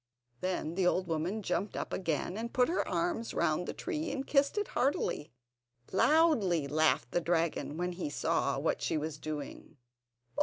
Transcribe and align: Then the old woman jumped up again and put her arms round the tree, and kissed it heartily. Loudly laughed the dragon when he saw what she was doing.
Then 0.39 0.73
the 0.73 0.87
old 0.87 1.05
woman 1.05 1.43
jumped 1.43 1.77
up 1.77 1.93
again 1.93 2.35
and 2.35 2.51
put 2.51 2.69
her 2.69 2.87
arms 2.87 3.35
round 3.35 3.67
the 3.67 3.71
tree, 3.73 4.11
and 4.11 4.25
kissed 4.25 4.57
it 4.57 4.69
heartily. 4.69 5.31
Loudly 5.91 6.65
laughed 6.67 7.11
the 7.11 7.21
dragon 7.21 7.77
when 7.77 7.91
he 7.91 8.09
saw 8.09 8.57
what 8.57 8.81
she 8.81 8.97
was 8.97 9.19
doing. 9.19 9.77